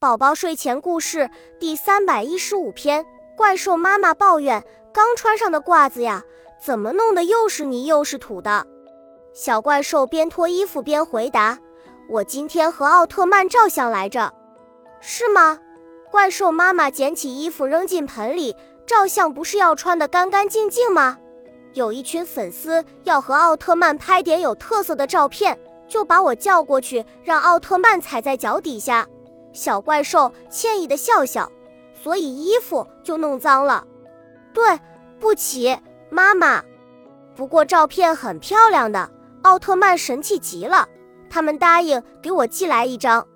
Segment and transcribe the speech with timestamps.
[0.00, 1.28] 宝宝睡前故事
[1.58, 3.04] 第三百一十五篇：
[3.36, 6.24] 怪兽妈妈抱怨刚穿上的褂子呀，
[6.58, 8.66] 怎么弄得又是泥又是土的？
[9.34, 11.58] 小怪兽边脱衣服边回答
[12.08, 14.32] ：“我今天和奥特曼照相来着。”
[15.02, 15.58] 是吗？
[16.10, 18.56] 怪兽妈妈捡起衣服扔进盆里，
[18.86, 21.18] 照相不是要穿得干干净净吗？
[21.74, 29.06] 有一群粉丝要和奥特曼拍点有特色的照片，就把我叫过去，让奥特曼踩在脚底下。
[29.52, 31.50] 小怪兽歉意的笑笑，
[32.02, 33.84] 所以衣服就弄脏了。
[34.52, 34.78] 对
[35.18, 35.76] 不起，
[36.10, 36.62] 妈妈。
[37.34, 39.10] 不过照片很漂亮的，
[39.42, 40.88] 奥特曼神气极了，
[41.30, 43.26] 他们答应给我寄来一张。